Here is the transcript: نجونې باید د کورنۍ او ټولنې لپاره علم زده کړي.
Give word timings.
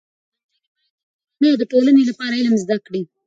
نجونې 1.41 1.53
باید 1.57 1.59
د 1.61 1.63
کورنۍ 1.63 1.63
او 1.63 1.69
ټولنې 1.71 2.03
لپاره 2.09 2.39
علم 2.41 2.55
زده 2.63 2.77
کړي. 2.85 3.01